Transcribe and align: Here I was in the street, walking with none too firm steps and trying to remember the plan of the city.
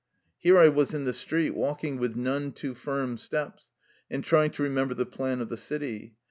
Here 0.39 0.57
I 0.57 0.67
was 0.67 0.95
in 0.95 1.05
the 1.05 1.13
street, 1.13 1.51
walking 1.51 1.97
with 1.99 2.15
none 2.15 2.53
too 2.53 2.73
firm 2.73 3.19
steps 3.19 3.69
and 4.09 4.23
trying 4.23 4.49
to 4.53 4.63
remember 4.63 4.95
the 4.95 5.05
plan 5.05 5.41
of 5.41 5.49
the 5.49 5.57
city. 5.57 6.15